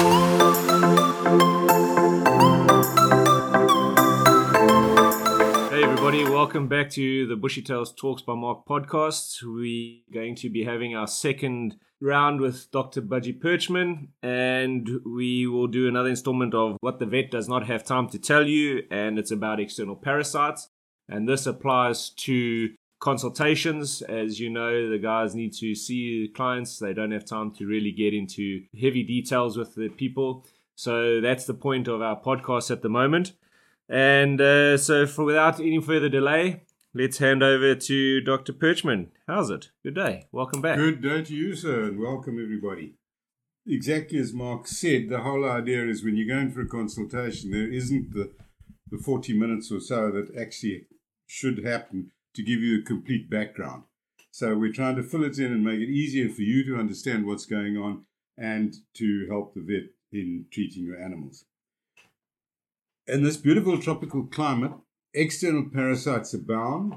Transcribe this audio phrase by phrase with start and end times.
[0.00, 0.06] Hey
[5.82, 9.42] everybody, welcome back to the Bushy Tails Talks by Mark podcast.
[9.42, 13.02] We're going to be having our second round with Dr.
[13.02, 17.84] Budgie Perchman, and we will do another installment of what the vet does not have
[17.84, 20.70] time to tell you, and it's about external parasites.
[21.10, 22.70] And this applies to
[23.00, 24.02] consultations.
[24.02, 27.90] As you know, the guys need to see clients, they don't have time to really
[27.90, 30.46] get into heavy details with the people.
[30.76, 33.32] So that's the point of our podcast at the moment.
[33.88, 36.62] And uh, so, for without any further delay,
[36.94, 38.52] let's hand over to Dr.
[38.52, 39.08] Perchman.
[39.26, 39.70] How's it?
[39.82, 40.26] Good day.
[40.30, 40.76] Welcome back.
[40.76, 42.94] Good day to you, sir, and welcome everybody.
[43.66, 47.70] Exactly as Mark said, the whole idea is when you're going for a consultation, there
[47.70, 48.30] isn't the,
[48.90, 50.86] the 40 minutes or so that actually
[51.26, 53.84] should happen to give you a complete background.
[54.30, 57.26] So we're trying to fill it in and make it easier for you to understand
[57.26, 58.04] what's going on
[58.38, 61.44] and to help the vet in treating your animals.
[63.06, 64.72] In this beautiful tropical climate,
[65.12, 66.94] external parasites abound.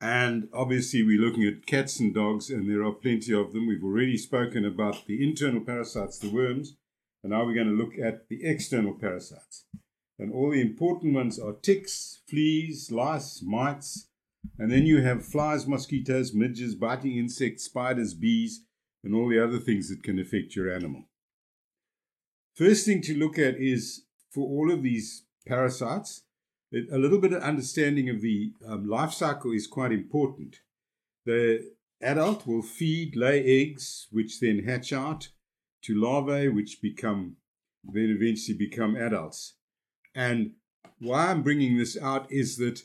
[0.00, 3.68] And obviously, we're looking at cats and dogs, and there are plenty of them.
[3.68, 6.76] We've already spoken about the internal parasites, the worms,
[7.22, 9.64] and now we're going to look at the external parasites.
[10.18, 14.08] And all the important ones are ticks, fleas, lice, mites,
[14.58, 18.64] and then you have flies, mosquitoes, midges, biting insects, spiders, bees,
[19.04, 21.04] and all the other things that can affect your animal.
[22.56, 26.22] First thing to look at is for all of these parasites,
[26.72, 30.60] a little bit of understanding of the um, life cycle is quite important.
[31.26, 35.28] The adult will feed, lay eggs, which then hatch out
[35.82, 37.36] to larvae, which become
[37.84, 39.54] then eventually become adults.
[40.14, 40.52] And
[40.98, 42.82] why I'm bringing this out is that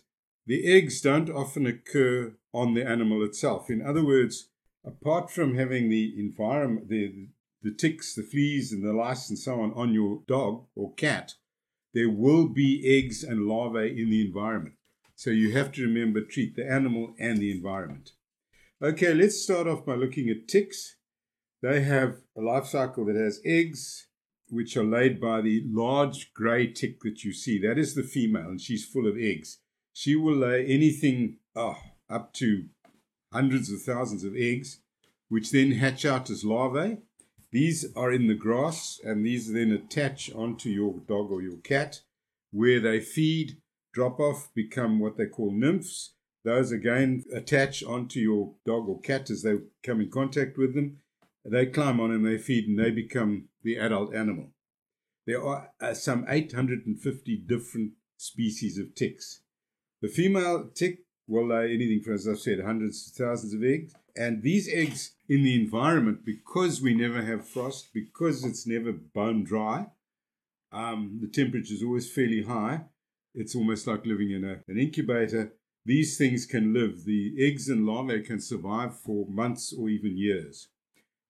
[0.48, 3.70] the eggs don't often occur on the animal itself.
[3.70, 4.48] In other words,
[4.86, 7.28] apart from having the environment, the,
[7.62, 11.34] the ticks, the fleas, and the lice and so on on your dog or cat,
[11.94, 14.76] there will be eggs and larvae in the environment.
[15.16, 18.11] So you have to remember treat the animal and the environment.
[18.82, 20.95] Okay, let's start off by looking at ticks.
[21.61, 24.08] They have a life cycle that has eggs,
[24.49, 27.60] which are laid by the large grey tick that you see.
[27.60, 29.58] That is the female, and she's full of eggs.
[30.00, 31.76] She will lay anything oh,
[32.08, 32.66] up to
[33.34, 34.82] hundreds of thousands of eggs,
[35.28, 37.00] which then hatch out as larvae.
[37.52, 42.02] These are in the grass, and these then attach onto your dog or your cat,
[42.52, 43.58] where they feed,
[43.92, 46.14] drop off, become what they call nymphs.
[46.46, 51.00] Those again attach onto your dog or cat as they come in contact with them.
[51.44, 54.52] They climb on and they feed, and they become the adult animal.
[55.26, 59.42] There are uh, some 850 different species of ticks.
[60.02, 63.94] The female tick will lay anything from, as I've said, hundreds of thousands of eggs.
[64.16, 69.44] And these eggs in the environment, because we never have frost, because it's never bone
[69.44, 69.88] dry,
[70.72, 72.82] um, the temperature is always fairly high.
[73.34, 75.54] It's almost like living in a, an incubator.
[75.86, 77.06] These things can live.
[77.06, 80.68] The eggs and larvae can survive for months or even years.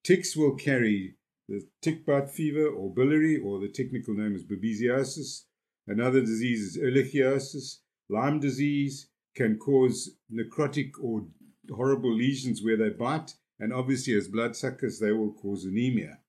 [0.03, 1.15] Ticks will carry
[1.49, 5.43] the tick bite fever or biliary, or the technical name is babesiosis.
[5.85, 7.77] Another disease is ehrlichiosis.
[8.09, 11.27] Lyme disease can cause necrotic or
[11.69, 16.19] horrible lesions where they bite, and obviously, as bloodsuckers, they will cause anemia.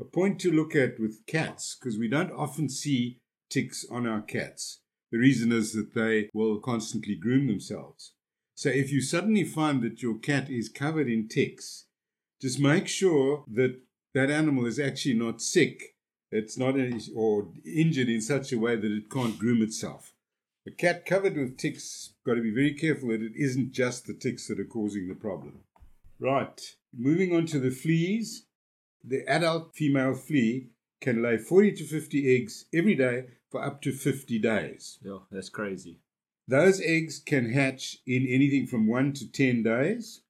[0.00, 4.20] A point to look at with cats, because we don't often see ticks on our
[4.20, 4.80] cats.
[5.10, 8.12] The reason is that they will constantly groom themselves.
[8.54, 11.86] So if you suddenly find that your cat is covered in ticks,
[12.40, 13.78] just make sure that
[14.14, 15.94] that animal is actually not sick.
[16.30, 16.74] It's not
[17.14, 20.12] or injured in such a way that it can't groom itself.
[20.66, 24.14] A cat covered with ticks, got to be very careful that it isn't just the
[24.14, 25.60] ticks that are causing the problem.
[26.18, 26.60] Right,
[26.92, 28.46] moving on to the fleas.
[29.04, 33.92] The adult female flea can lay 40 to 50 eggs every day for up to
[33.92, 34.98] 50 days.
[35.02, 36.00] Yeah, that's crazy.
[36.48, 40.22] Those eggs can hatch in anything from 1 to 10 days,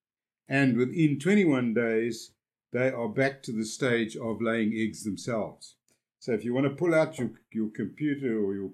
[0.49, 2.33] and within 21 days,
[2.73, 5.77] they are back to the stage of laying eggs themselves.
[6.19, 8.71] So if you want to pull out your, your computer or your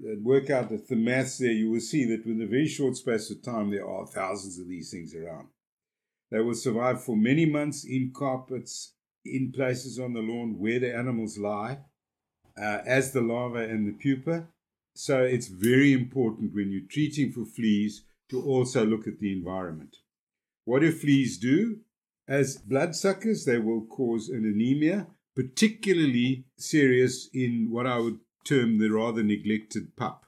[0.00, 2.96] and work out the, the maths there, you will see that within a very short
[2.96, 5.48] space of time, there are thousands of these things around.
[6.30, 8.94] They will survive for many months in carpets,
[9.24, 11.78] in places on the lawn where the animals lie,
[12.56, 14.48] uh, as the larva and the pupa.
[14.94, 19.96] So it's very important when you're treating for fleas to also look at the environment.
[20.64, 21.80] What do fleas do?
[22.28, 28.90] As bloodsuckers, they will cause an anemia, particularly serious in what I would term the
[28.90, 30.26] rather neglected pup.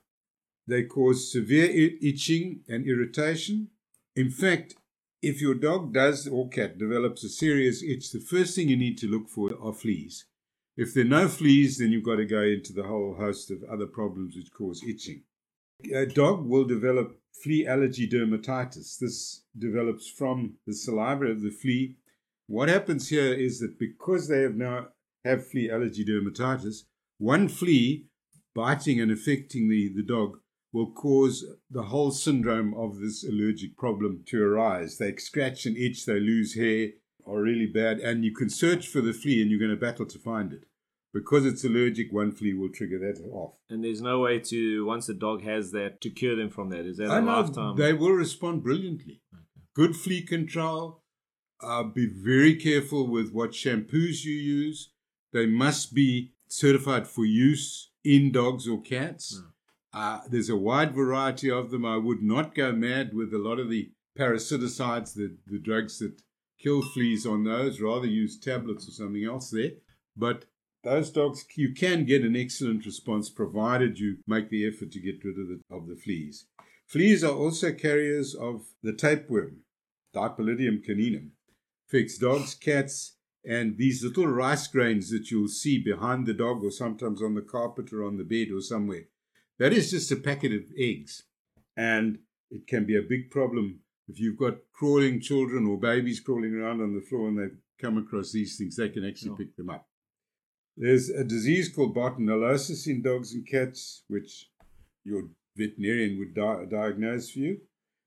[0.66, 1.68] They cause severe
[2.00, 3.68] itching and irritation.
[4.16, 4.76] In fact,
[5.22, 8.98] if your dog does or cat develops a serious itch, the first thing you need
[8.98, 10.26] to look for are fleas.
[10.76, 13.62] If there are no fleas, then you've got to go into the whole host of
[13.64, 15.22] other problems which cause itching.
[15.94, 18.98] A dog will develop flea allergy dermatitis.
[18.98, 21.96] This develops from the saliva of the flea.
[22.46, 24.88] What happens here is that because they have now
[25.24, 26.84] have flea allergy dermatitis,
[27.18, 28.06] one flea
[28.54, 30.38] biting and affecting the, the dog
[30.72, 34.98] will cause the whole syndrome of this allergic problem to arise.
[34.98, 36.88] They scratch and itch, they lose hair,
[37.26, 40.06] are really bad, and you can search for the flea and you're going to battle
[40.06, 40.64] to find it.
[41.12, 43.54] Because it's allergic, one flea will trigger that off.
[43.70, 46.86] And there's no way to, once the dog has that, to cure them from that.
[46.86, 47.76] Is that I a know lifetime?
[47.76, 49.22] they will respond brilliantly.
[49.76, 51.02] Good flea control.
[51.62, 54.90] Uh, be very careful with what shampoos you use.
[55.32, 59.42] They must be certified for use in dogs or cats.
[59.92, 61.84] Uh, there's a wide variety of them.
[61.84, 66.22] I would not go mad with a lot of the parasiticides, the, the drugs that
[66.60, 67.80] kill fleas on those.
[67.80, 69.72] Rather use tablets or something else there.
[70.16, 70.44] But
[70.84, 75.24] those dogs, you can get an excellent response provided you make the effort to get
[75.24, 76.46] rid of the, of the fleas.
[76.86, 79.62] Fleas are also carriers of the tapeworm,
[80.14, 81.30] Dipylidium caninum.
[81.88, 83.13] Affects dogs, cats,
[83.46, 87.42] and these little rice grains that you'll see behind the dog or sometimes on the
[87.42, 89.04] carpet or on the bed or somewhere.
[89.58, 91.24] That is just a packet of eggs.
[91.76, 92.18] And
[92.50, 96.80] it can be a big problem if you've got crawling children or babies crawling around
[96.80, 99.86] on the floor and they come across these things, they can actually pick them up.
[100.76, 104.50] There's a disease called Bartonellosis in dogs and cats, which
[105.04, 107.60] your veterinarian would di- diagnose for you.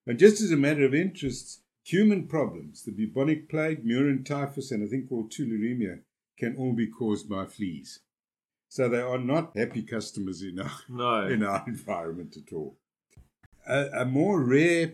[0.06, 4.84] And just as a matter of interest, human problems, the bubonic plague, murine typhus, and
[4.84, 6.00] a thing called tularemia,
[6.38, 8.00] can all be caused by fleas.
[8.70, 11.28] So they are not happy customers in our, no.
[11.34, 12.78] in our environment at all.
[13.68, 14.94] A, a more rare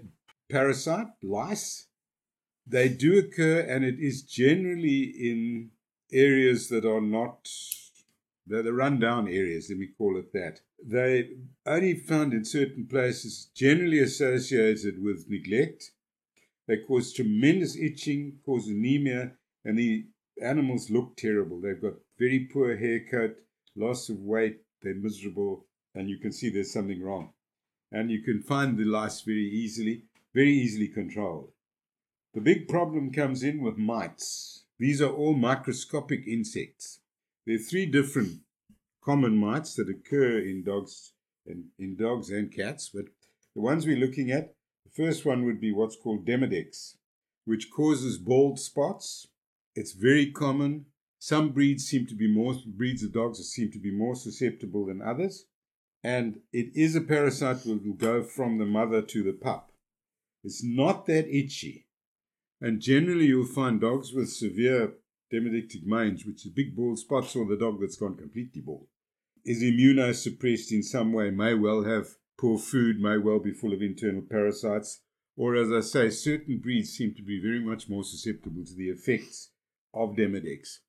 [0.50, 1.88] parasite, lice,
[2.66, 5.72] they do occur, and it is generally in
[6.12, 7.50] areas that are not
[8.46, 10.60] they're the rundown areas, let me call it that.
[10.86, 11.30] They
[11.66, 15.92] only found in certain places, generally associated with neglect.
[16.68, 19.34] They cause tremendous itching, cause anemia,
[19.66, 20.06] and the
[20.42, 21.60] animals look terrible.
[21.60, 23.36] They've got very poor hair coat,
[23.76, 25.66] loss of weight, they're miserable,
[25.96, 27.34] and you can see there's something wrong.
[27.92, 31.52] And you can find the lice very easily, very easily controlled.
[32.34, 34.66] The big problem comes in with mites.
[34.80, 37.00] These are all microscopic insects.
[37.46, 38.40] There are three different
[39.04, 41.14] common mites that occur in dogs
[41.46, 43.06] and in dogs and cats, but
[43.54, 44.56] the ones we're looking at,
[44.94, 46.96] first one would be what's called Demodex,
[47.46, 49.28] which causes bald spots.
[49.76, 50.86] It's very common.
[51.20, 55.02] Some breeds seem to be more breeds of dogs seem to be more susceptible than
[55.02, 55.46] others,
[56.04, 59.72] and it is a parasite that will go from the mother to the pup.
[60.44, 61.88] It's not that itchy,
[62.60, 64.96] and generally you'll find dogs with severe
[65.32, 68.88] demodectic mange, which is big bald spots, or the dog that's gone completely bald,
[69.46, 73.82] is immunosuppressed in some way, may well have poor food, may well be full of
[73.82, 75.02] internal parasites,
[75.36, 78.90] or as I say, certain breeds seem to be very much more susceptible to the
[78.90, 79.52] effects
[79.94, 80.80] of Demodex.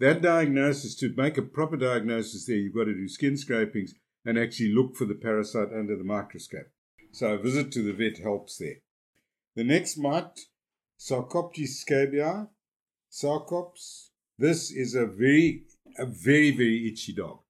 [0.00, 4.38] That diagnosis, to make a proper diagnosis there, you've got to do skin scrapings and
[4.38, 6.70] actually look for the parasite under the microscope.
[7.12, 8.76] So a visit to the vet helps there.
[9.56, 10.40] The next mite,
[10.98, 12.48] Sarcoptes scabiei,
[13.10, 14.10] Sarcops.
[14.38, 15.64] This is a very,
[15.98, 17.40] a very, very itchy dog.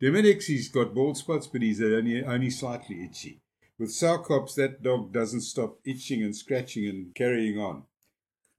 [0.00, 3.40] Demodex, he's got bald spots, but he's only, only slightly itchy.
[3.78, 7.84] With Sarcops, that dog doesn't stop itching and scratching and carrying on.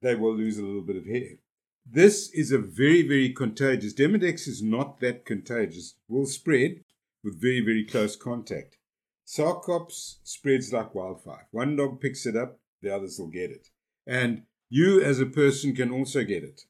[0.01, 1.39] They will lose a little bit of hair.
[1.85, 3.93] This is a very, very contagious.
[3.93, 5.95] Demodex is not that contagious.
[6.09, 6.83] It will spread
[7.23, 8.77] with very, very close contact.
[9.25, 11.47] Sarcops spreads like wildfire.
[11.51, 13.69] One dog picks it up, the others will get it.
[14.05, 16.63] And you as a person can also get it.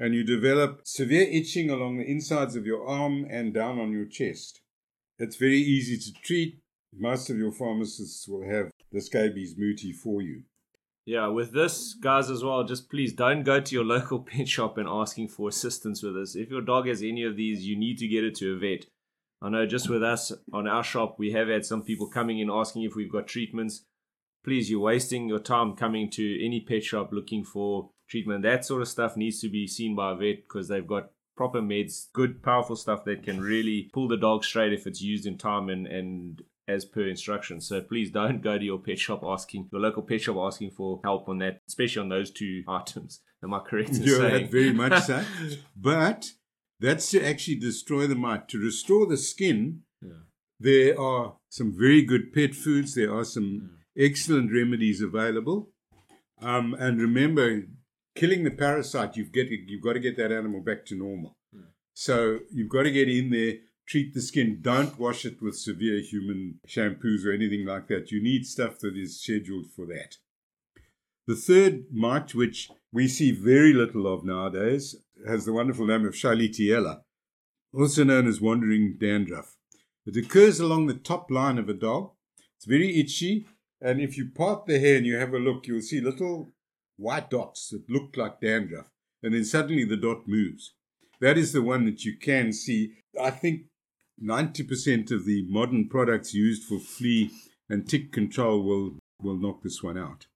[0.00, 4.06] And you develop severe itching along the insides of your arm and down on your
[4.06, 4.62] chest.
[5.18, 6.62] It's very easy to treat.
[6.98, 10.44] Most of your pharmacists will have the scabies muti for you.
[11.04, 14.78] Yeah, with this, guys, as well, just please don't go to your local pet shop
[14.78, 16.34] and asking for assistance with this.
[16.34, 18.86] If your dog has any of these, you need to get it to a vet.
[19.42, 22.50] I know just with us on our shop, we have had some people coming in
[22.50, 23.84] asking if we've got treatments.
[24.44, 28.42] Please, you're wasting your time coming to any pet shop looking for treatment.
[28.42, 31.60] That sort of stuff needs to be seen by a vet because they've got proper
[31.62, 35.38] meds, good, powerful stuff that can really pull the dog straight if it's used in
[35.38, 37.66] time and, and as per instructions.
[37.66, 41.00] So please don't go to your pet shop asking, your local pet shop asking for
[41.02, 43.20] help on that, especially on those two items.
[43.42, 44.48] Am I correct in Yeah, saying?
[44.50, 45.24] very much so.
[45.76, 46.32] But
[46.78, 48.48] that's to actually destroy the mite.
[48.48, 50.24] To restore the skin, Yeah.
[50.58, 52.94] there are some very good pet foods.
[52.94, 55.70] There are some excellent remedies available.
[56.42, 57.62] Um, and remember,
[58.14, 61.36] killing the parasite, you've, get, you've got to get that animal back to normal.
[61.54, 61.62] Hmm.
[61.94, 63.54] So you've got to get in there,
[63.86, 64.58] treat the skin.
[64.60, 68.10] Don't wash it with severe human shampoos or anything like that.
[68.10, 70.16] You need stuff that is scheduled for that.
[71.26, 76.14] The third mite, which we see very little of nowadays, has the wonderful name of
[76.14, 77.02] Cheyletiella,
[77.72, 79.56] also known as wandering dandruff.
[80.06, 82.12] It occurs along the top line of a dog.
[82.56, 83.46] It's very itchy,
[83.80, 86.52] and if you part the hair and you have a look, you'll see little
[87.00, 88.90] white dots that look like dandruff,
[89.22, 90.74] and then suddenly the dot moves.
[91.20, 92.94] That is the one that you can see.
[93.20, 93.62] I think
[94.22, 97.30] 90% of the modern products used for flea
[97.68, 100.26] and tick control will, will knock this one out.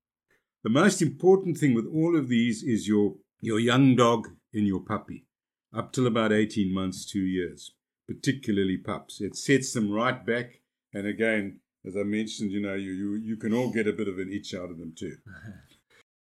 [0.63, 4.81] The most important thing with all of these is your, your young dog in your
[4.81, 5.27] puppy,
[5.75, 7.73] up till about 18 months, two years,
[8.09, 9.21] particularly pups.
[9.21, 10.61] It sets them right back.
[10.95, 14.09] And again, as I mentioned, you know, you, you, you can all get a bit
[14.09, 15.17] of an itch out of them too.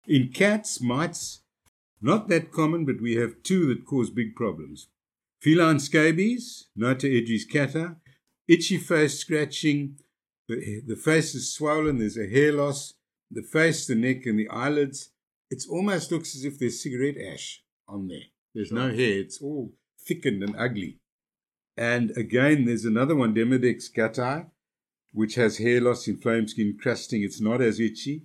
[0.07, 1.43] In cats, mites,
[2.01, 4.89] not that common, but we have two that cause big problems.
[5.41, 7.97] Feline scabies, Notoedres cati,
[8.49, 9.97] itchy face scratching,
[10.49, 12.95] the, the face is swollen, there's a hair loss,
[13.31, 15.11] the face, the neck, and the eyelids,
[15.51, 18.27] it almost looks as if there's cigarette ash on there.
[18.55, 18.79] There's sure.
[18.79, 19.73] no hair, it's all
[20.07, 20.99] thickened and ugly.
[21.77, 24.47] And again, there's another one, Demodex gatoi,
[25.13, 27.23] which has hair loss, inflamed skin, crusting.
[27.23, 28.25] It's not as itchy,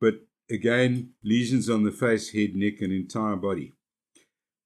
[0.00, 0.14] but
[0.50, 3.74] again, lesions on the face, head, neck, and entire body.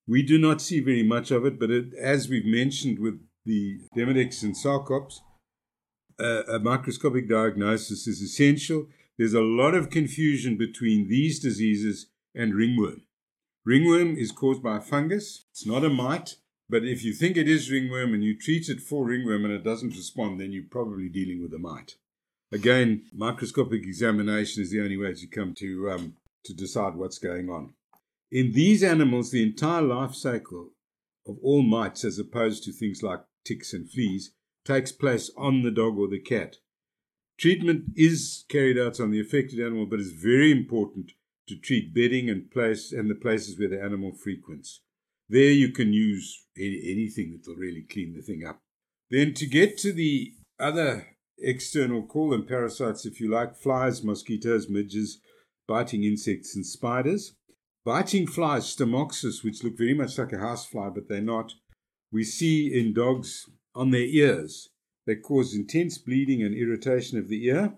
[0.07, 3.81] We do not see very much of it, but it, as we've mentioned with the
[3.97, 5.21] Demodex and Sarcops,
[6.21, 8.87] uh, a microscopic diagnosis is essential
[9.19, 13.03] there's a lot of confusion between these diseases and ringworm.
[13.65, 15.45] Ringworm is caused by a fungus.
[15.51, 16.37] It's not a mite,
[16.69, 19.63] but if you think it is ringworm and you treat it for ringworm and it
[19.63, 21.97] doesn't respond, then you're probably dealing with a mite.
[22.53, 27.49] Again, microscopic examination is the only way to come to um, to decide what's going
[27.49, 27.73] on.
[28.31, 30.71] In these animals, the entire life cycle
[31.27, 34.33] of all mites, as opposed to things like ticks and fleas,
[34.67, 36.57] takes place on the dog or the cat.
[37.39, 41.13] Treatment is carried out on the affected animal, but it's very important
[41.49, 44.81] to treat bedding and place and the places where the animal frequents.
[45.29, 48.61] There you can use any, anything that will really clean the thing up.
[49.11, 54.69] Then to get to the other external, call them parasites if you like, flies, mosquitoes,
[54.69, 55.21] midges,
[55.67, 57.35] biting insects and spiders.
[57.85, 61.53] Biting flies, Stomoxys, which look very much like a housefly, but they're not,
[62.13, 64.71] we see in dogs on their ears.
[65.07, 67.75] They cause intense bleeding and irritation of the ear.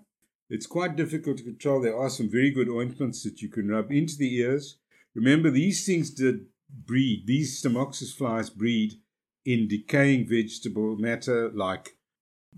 [0.49, 1.81] It's quite difficult to control.
[1.81, 4.77] There are some very good ointments that you can rub into the ears.
[5.15, 8.95] Remember, these things did breed, these Stomoxys flies breed
[9.43, 11.97] in decaying vegetable matter like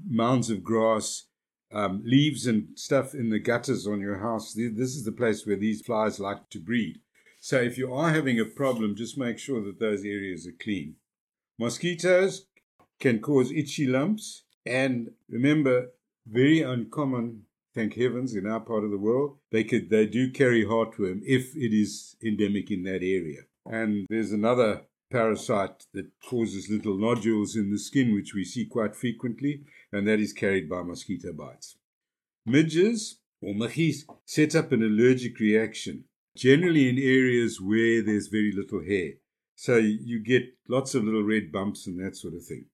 [0.06, 1.28] mounds of grass,
[1.72, 4.54] um, leaves and stuff in the gutters on your house.
[4.54, 7.00] This is the place where these flies like to breed.
[7.40, 10.96] So if you are having a problem, just make sure that those areas are clean.
[11.60, 12.46] Mosquitoes
[13.00, 14.44] can cause itchy lumps.
[14.66, 15.92] And remember,
[16.28, 20.66] very uncommon, thank heavens, in our part of the world, they could they do carry
[20.66, 23.42] heartworm if it is endemic in that area.
[23.66, 28.96] And there's another parasite that causes little nodules in the skin, which we see quite
[28.96, 31.78] frequently, and that is carried by mosquito bites.
[32.46, 38.84] Midges or machis set up an allergic reaction, generally in areas where there's very little
[38.84, 39.14] hair.
[39.56, 42.66] So you get lots of little red bumps and that sort of thing.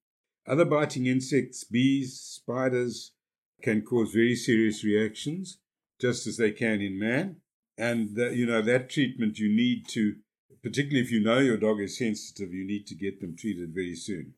[0.46, 3.14] Other biting insects, bees, spiders,
[3.62, 5.60] can cause very serious reactions,
[6.02, 7.38] just as they can in man.
[7.78, 10.16] And, the, you know, that treatment you need to,
[10.62, 13.96] particularly if you know your dog is sensitive, you need to get them treated very
[13.96, 14.34] soon.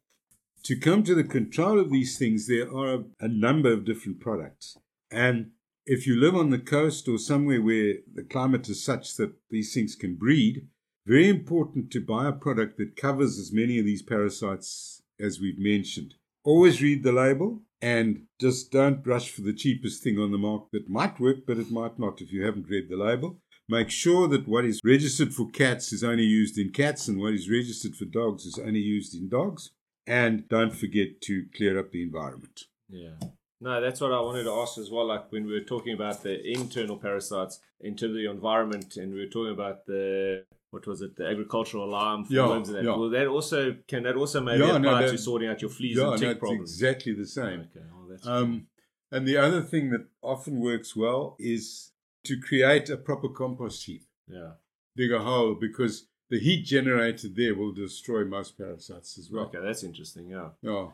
[0.63, 4.77] To come to the control of these things, there are a number of different products.
[5.11, 5.51] And
[5.85, 9.73] if you live on the coast or somewhere where the climate is such that these
[9.73, 10.67] things can breed,
[11.05, 15.59] very important to buy a product that covers as many of these parasites as we've
[15.59, 16.15] mentioned.
[16.43, 20.69] Always read the label and just don't rush for the cheapest thing on the market
[20.71, 23.39] that might work, but it might not if you haven't read the label.
[23.67, 27.33] Make sure that what is registered for cats is only used in cats and what
[27.33, 29.71] is registered for dogs is only used in dogs.
[30.05, 32.65] And don't forget to clear up the environment.
[32.87, 33.15] Yeah.
[33.59, 35.07] No, that's what I wanted to ask as well.
[35.07, 39.31] Like when we were talking about the internal parasites into the environment, and we were
[39.31, 42.83] talking about the what was it, the agricultural alarm for yeah, worms and that.
[42.83, 42.95] Yeah.
[42.95, 45.97] Well, that also can that also maybe yeah, apply no, to sorting out your fleas
[45.97, 46.73] yeah, and tick no, problems?
[46.73, 47.61] Exactly the same.
[47.61, 48.67] Okay, well, that's um,
[49.11, 51.91] and the other thing that often works well is
[52.25, 54.03] to create a proper compost heap.
[54.27, 54.51] Yeah,
[54.95, 59.45] dig a hole because the heat generated there will destroy most parasites as well.
[59.45, 60.29] Okay, that's interesting.
[60.29, 60.49] Yeah.
[60.61, 60.87] Yeah.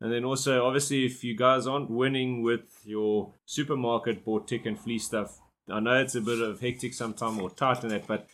[0.00, 4.78] And then also, obviously, if you guys aren't winning with your supermarket bought tick and
[4.78, 8.28] flea stuff, I know it's a bit of hectic sometimes or tight in that, but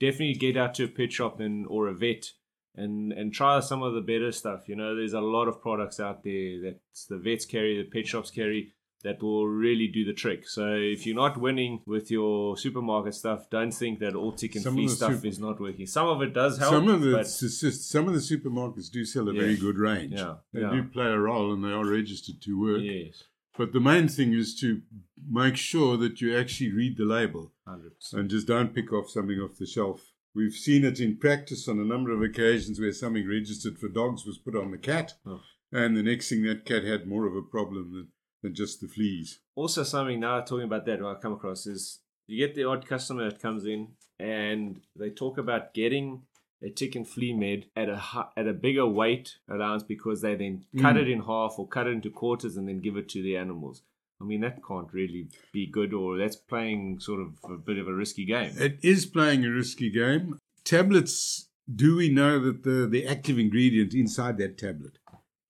[0.00, 2.32] definitely get out to a pet shop and or a vet
[2.74, 4.68] and and try some of the better stuff.
[4.68, 8.06] You know, there's a lot of products out there that the vets carry, the pet
[8.06, 10.46] shops carry that will really do the trick.
[10.48, 14.64] So if you're not winning with your supermarket stuff, don't think that all tick and
[14.64, 15.86] Some flea stuff super- is not working.
[15.86, 16.72] Some of it does help.
[16.74, 19.40] some of the but just- some of the supermarkets do sell a Yeah.
[19.40, 20.12] very good range.
[20.12, 20.70] Yeah, They yeah.
[20.72, 22.82] do play a role and they are registered to work.
[22.82, 23.24] yes,
[23.56, 24.82] But the main thing is to
[25.28, 28.20] make sure that you actually read the label hundred percent.
[28.20, 30.12] and just don't pick off something off the shelf.
[30.34, 34.24] We've seen it in practice on a number of occasions where something registered for dogs
[34.24, 35.40] was put on the cat, Oh.
[35.72, 38.08] and the next thing that cat had more of a problem than,
[38.42, 39.38] than just the fleas.
[39.54, 43.28] Also, something now talking about that I come across is you get the odd customer
[43.30, 46.22] that comes in and they talk about getting
[46.62, 48.02] a tick and flea med at a
[48.36, 51.00] at a bigger weight allowance because they then cut Mm.
[51.02, 53.82] it in half or cut it into quarters and then give it to the animals.
[54.20, 57.88] I mean that can't really be good, or that's playing sort of a bit of
[57.88, 58.52] a risky game.
[58.58, 60.38] It is playing a risky game.
[60.62, 64.98] Tablets, do we know that the, the active ingredient inside that tablet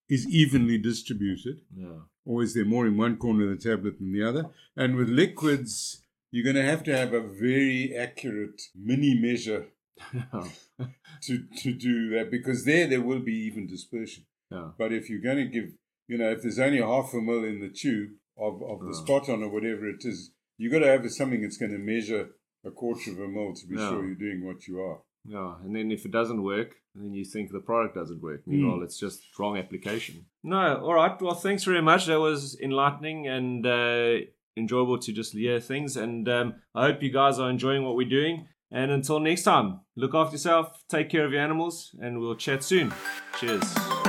[0.08, 1.62] is evenly distributed?
[1.76, 4.46] Yeah, or is there more in one corner of the tablet than the other?
[4.76, 9.66] And with liquids, you're going to have to have a very accurate mini measure
[11.22, 14.24] to, to do that because there there will be even dispersion.
[14.50, 15.70] yeah, But if you're going to give,
[16.08, 19.04] you know, if there's only half a mil in the tube of, of the Oh.
[19.04, 22.30] spot on or whatever it is, you've got to have something that's going to measure
[22.64, 23.88] a quarter of a mil to be Yeah.
[23.90, 25.00] sure you're doing what you are.
[25.24, 25.54] Yeah.
[25.62, 28.42] And then if it doesn't work, then you think the product doesn't work.
[28.46, 30.26] Meanwhile, it's just wrong application.
[30.42, 31.20] No, all right.
[31.20, 32.06] Well, thanks very much.
[32.06, 35.96] That was enlightening and uh, enjoyable to just hear things.
[35.96, 38.48] And um, I hope you guys are enjoying what we're doing.
[38.72, 42.62] And until next time, look after yourself, take care of your animals, and we'll chat
[42.62, 42.92] soon.
[43.38, 43.99] Cheers.